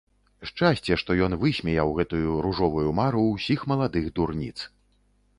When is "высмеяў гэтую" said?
1.43-2.31